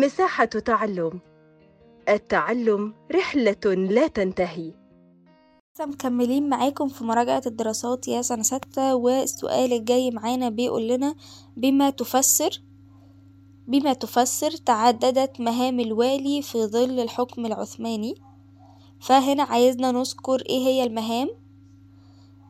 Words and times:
مساحة 0.00 0.44
تعلم. 0.44 1.20
التعلم 2.08 2.94
رحلة 3.12 3.74
لا 3.74 4.06
تنتهي. 4.06 4.72
لسه 5.74 5.86
مكملين 5.86 6.48
معاكم 6.48 6.88
في 6.88 7.04
مراجعة 7.04 7.42
الدراسات 7.46 8.08
يا 8.08 8.22
سنة 8.22 8.42
ستة 8.42 8.94
والسؤال 8.94 9.72
الجاي 9.72 10.10
معانا 10.10 10.48
بيقول 10.48 10.88
لنا 10.88 11.14
بما 11.56 11.90
تفسر 11.90 12.62
بما 13.68 13.92
تفسر 13.92 14.50
تعددت 14.50 15.40
مهام 15.40 15.80
الوالي 15.80 16.42
في 16.42 16.66
ظل 16.66 17.00
الحكم 17.00 17.46
العثماني. 17.46 18.14
فهنا 19.00 19.42
عايزنا 19.42 19.92
نذكر 19.92 20.42
إيه 20.48 20.66
هي 20.66 20.84
المهام 20.84 21.28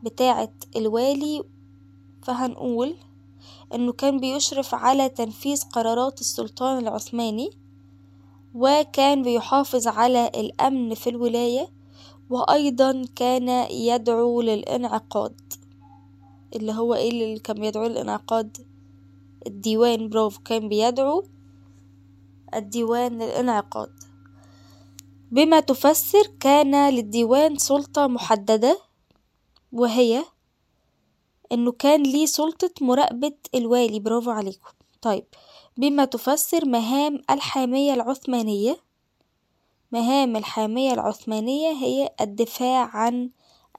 بتاعة 0.03 0.53
الوالي. 0.75 1.43
فهنقول 2.23 2.95
إنه 3.73 3.91
كان 3.93 4.19
بيشرف 4.19 4.75
على 4.75 5.09
تنفيذ 5.09 5.63
قرارات 5.63 6.21
السلطان 6.21 6.77
العثماني 6.77 7.49
وكان 8.55 9.23
بيحافظ 9.23 9.87
على 9.87 10.31
الأمن 10.35 10.93
في 10.93 11.09
الولاية 11.09 11.69
وأيضا 12.29 13.05
كان 13.15 13.49
يدعو 13.71 14.41
للانعقاد 14.41 15.53
اللي 16.55 16.73
هو 16.73 16.93
إيه 16.93 17.09
اللي 17.09 17.39
كان 17.39 17.59
بيدعو 17.59 17.87
للانعقاد؟ 17.87 18.57
الديوان 19.47 20.09
برافو 20.09 20.41
كان 20.41 20.69
بيدعو 20.69 21.23
الديوان 22.55 23.17
للانعقاد. 23.21 23.89
بما 25.31 25.59
تفسر 25.59 26.27
كان 26.39 26.89
للديوان 26.89 27.57
سلطة 27.57 28.07
محددة 28.07 28.79
وهي 29.71 30.23
إنه 31.51 31.71
كان 31.71 32.03
ليه 32.03 32.25
سلطة 32.25 32.71
مراقبة 32.81 33.33
الوالي. 33.55 33.99
برافو 33.99 34.31
عليكم. 34.31 34.69
طيب 35.01 35.25
بما 35.77 36.05
تفسر 36.05 36.65
مهام 36.65 37.21
الحامية 37.29 37.93
العثمانية 37.93 38.77
مهام 39.91 40.35
الحامية 40.35 40.93
العثمانية 40.93 41.71
هي 41.71 42.09
الدفاع 42.21 42.95
عن 42.95 43.29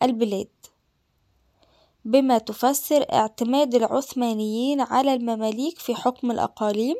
البلاد. 0.02 0.48
بما 2.05 2.38
تفسر 2.38 3.06
اعتماد 3.12 3.75
العثمانيين 3.75 4.80
على 4.80 5.14
المماليك 5.14 5.78
في 5.78 5.94
حكم 5.94 6.30
الأقاليم 6.30 6.97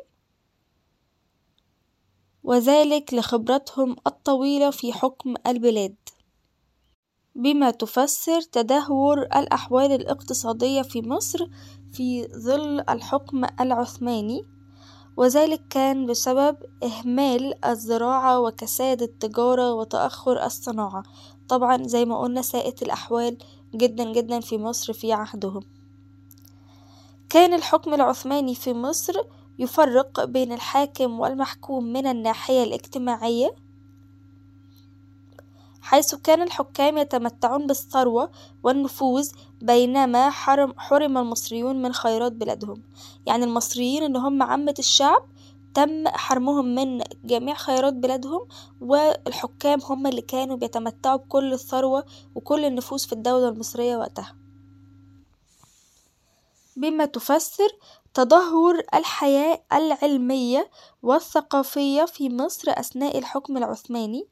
وذلك 2.43 3.13
لخبرتهم 3.13 3.95
الطويلة 4.07 4.69
في 4.71 4.93
حكم 4.93 5.33
البلاد. 5.47 5.95
بما 7.39 7.71
تفسر 7.71 8.41
تدهور 8.41 9.21
الأحوال 9.21 9.91
الاقتصادية 9.91 10.81
في 10.81 11.01
مصر 11.01 11.47
في 11.91 12.27
ظل 12.27 12.79
الحكم 12.89 13.45
العثماني 13.61 14.45
وذلك 15.17 15.61
كان 15.69 16.05
بسبب 16.05 16.57
إهمال 16.83 17.65
الزراعة 17.65 18.39
وكساد 18.39 19.01
التجارة 19.01 19.73
وتأخر 19.73 20.45
الصناعة. 20.45 21.03
طبعا 21.49 21.83
زي 21.83 22.05
ما 22.05 22.19
قلنا 22.19 22.41
ساءت 22.41 22.81
الأحوال 22.81 23.37
جدا 23.75 24.11
جدا 24.13 24.39
في 24.39 24.57
مصر 24.57 24.93
في 24.93 25.13
عهدهم. 25.13 25.61
كان 27.29 27.53
الحكم 27.53 27.93
العثماني 27.93 28.55
في 28.55 28.73
مصر 28.73 29.13
يفرق 29.59 30.25
بين 30.25 30.51
الحاكم 30.51 31.19
والمحكوم 31.19 31.83
من 31.83 32.07
الناحية 32.07 32.63
الاجتماعية 32.63 33.55
حيث 35.81 36.15
كان 36.15 36.41
الحكام 36.41 36.97
يتمتعون 36.97 37.67
بالثروة 37.67 38.31
والنفوذ 38.63 39.31
بينما 39.61 40.29
حرم, 40.29 40.73
حرم 40.77 41.17
المصريون 41.17 41.81
من 41.81 41.93
خيرات 41.93 42.31
بلادهم. 42.31 42.83
يعني 43.25 43.43
المصريين 43.43 44.03
اللي 44.03 44.19
هم 44.19 44.43
عامة 44.43 44.75
الشعب 44.79 45.29
تم 45.73 46.07
حرمهم 46.07 46.75
من 46.75 47.03
جميع 47.23 47.55
خيرات 47.55 47.93
بلادهم 47.93 48.47
والحكام 48.81 49.79
هم 49.83 50.07
اللي 50.07 50.21
كانوا 50.21 50.55
بيتمتعوا 50.55 51.17
بكل 51.17 51.53
الثروة 51.53 52.05
وكل 52.35 52.65
النفوذ 52.65 52.99
في 52.99 53.13
الدولة 53.13 53.49
المصرية 53.49 53.97
وقتها. 53.97 54.35
بما 56.75 57.05
تفسر 57.05 57.67
تدهور 58.13 58.81
الحياة 58.93 59.63
العلمية 59.73 60.69
والثقافية 61.03 62.05
في 62.05 62.29
مصر 62.29 62.71
أثناء 62.71 63.17
الحكم 63.17 63.57
العثماني 63.57 64.27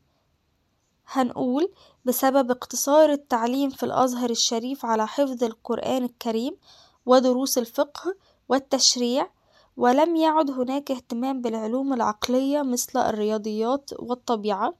هنقول 1.11 1.71
بسبب 2.05 2.51
اقتصار 2.51 3.11
التعليم 3.11 3.69
في 3.69 3.83
الأزهر 3.83 4.29
الشريف 4.29 4.85
على 4.85 5.07
حفظ 5.07 5.43
القرآن 5.43 6.03
الكريم 6.03 6.57
ودروس 7.05 7.57
الفقه 7.57 8.15
والتشريع 8.49 9.29
ولم 9.77 10.15
يعد 10.15 10.51
هناك 10.51 10.91
اهتمام 10.91 11.41
بالعلوم 11.41 11.93
العقلية 11.93 12.61
مثل 12.61 12.99
الرياضيات 12.99 13.89
والطبيعة. 13.99 14.73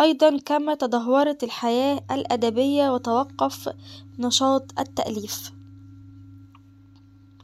أيضا 0.00 0.38
كما 0.38 0.74
تدهورت 0.74 1.44
الحياة 1.44 2.00
الأدبية 2.10 2.90
وتوقف 2.94 3.74
نشاط 4.18 4.62
التأليف. 4.78 5.52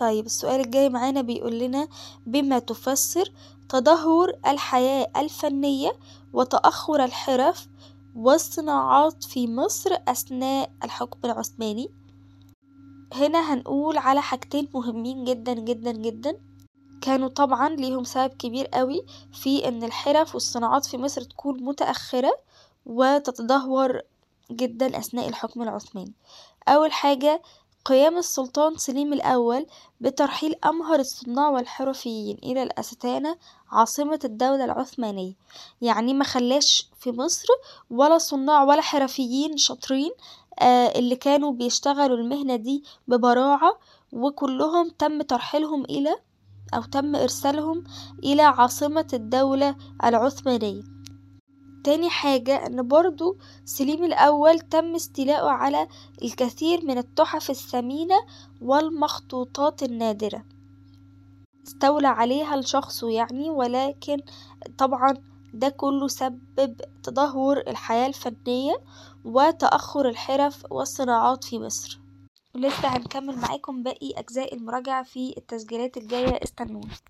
طيب 0.01 0.27
السؤال 0.27 0.61
الجاي 0.61 0.89
معانا 0.89 1.21
بيقول 1.21 1.59
لنا 1.59 1.89
بما 2.27 2.59
تفسر 2.59 3.33
تدهور 3.69 4.33
الحياة 4.47 5.11
الفنية 5.17 5.93
وتأخر 6.33 7.05
الحرف 7.05 7.69
والصناعات 8.17 9.25
في 9.25 9.49
مصر 9.49 9.91
أثناء 10.09 10.71
الحكم 10.85 11.19
العثماني. 11.25 11.91
هنا 13.13 13.55
هنقول 13.55 13.99
على 13.99 14.23
حاجتين 14.23 14.69
مهمين 14.75 15.25
جدا 15.25 15.53
جدا 15.55 15.93
جدا. 15.93 16.41
كانوا 17.01 17.29
طبعا 17.29 17.69
ليهم 17.69 18.05
سبب 18.05 18.31
كبير 18.31 18.67
قوي 18.67 19.07
في 19.33 19.69
إن 19.69 19.85
الحرف 19.85 20.35
والصناعات 20.35 20.87
في 20.87 20.99
مصر 20.99 21.23
تكون 21.23 21.63
متأخرة 21.65 22.33
وتتدهور 22.87 24.01
جدا 24.51 24.99
أثناء 24.99 25.29
الحكم 25.29 25.63
العثماني. 25.63 26.13
أول 26.69 26.93
حاجة 26.93 27.43
قيام 27.89 28.19
السلطان 28.19 28.77
سليم 28.77 29.13
الأول 29.13 29.67
بترحيل 30.01 30.55
أمهر 30.65 31.01
الصناع 31.01 31.49
والحرفيين 31.49 32.39
إلى 32.43 32.63
الأستانة 32.63 33.37
عاصمة 33.73 34.21
الدولة 34.25 34.65
العثمانية. 34.65 35.33
يعني 35.81 36.15
ما 36.15 36.25
خلاش 36.25 36.89
في 37.01 37.13
مصر 37.13 37.47
ولا 37.91 38.19
صناع 38.19 38.63
ولا 38.65 38.81
حرفيين 38.81 39.57
شاطرين 39.57 40.11
آه 40.61 40.99
اللي 40.99 41.17
كانوا 41.17 41.53
بيشتغلوا 41.53 42.17
المهنة 42.17 42.57
دي 42.57 42.85
ببراعة 43.09 43.79
وكلهم 44.13 44.89
تم 44.99 45.23
ترحيلهم 45.23 45.85
إلى 45.85 46.17
أو 46.75 46.83
تم 46.83 47.17
إرسالهم 47.17 47.85
إلى 48.25 48.43
عاصمة 48.43 49.07
الدولة 49.13 49.77
العثمانية. 50.05 50.96
تاني 51.87 52.11
حاجة 52.11 52.67
إن 52.67 52.89
برضو 52.89 53.37
سليم 53.65 54.05
الأول 54.05 54.61
تم 54.61 54.95
استيلاؤه 54.95 55.51
على 55.51 55.89
الكثير 56.23 56.85
من 56.85 56.99
التحف 56.99 57.51
الثمينة 57.51 58.15
والمخطوطات 58.63 59.83
النادرة. 59.83 60.45
استولى 61.67 62.09
عليها 62.09 62.57
لشخصه 62.57 63.11
يعني 63.11 63.51
ولكن 63.51 64.17
طبعا 64.79 65.15
ده 65.55 65.69
كله 65.69 66.09
سبب 66.09 66.81
تدهور 67.03 67.59
الحياة 67.59 68.07
الفنية 68.07 68.75
وتأخر 69.25 70.09
الحرف 70.09 70.67
والصناعات 70.71 71.45
في 71.45 71.59
مصر. 71.59 72.01
لسه 72.55 72.89
هنكمل 72.89 73.37
معاكم 73.39 73.83
باقي 73.83 74.13
أجزاء 74.17 74.55
المراجعة 74.55 75.03
في 75.03 75.35
التسجيلات 75.37 75.97
الجاية 75.97 76.41
استنونا. 76.45 76.97